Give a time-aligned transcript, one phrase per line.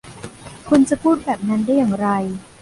[0.69, 2.07] คุณจะพูดแบบนั้นได้อย่างไร?